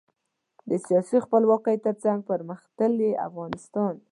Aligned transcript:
د 0.69 0.71
سیاسي 0.85 1.17
خپلواکۍ 1.25 1.77
ترڅنګ 1.85 2.19
پرمختللي 2.29 3.09
افغانستان. 3.27 3.93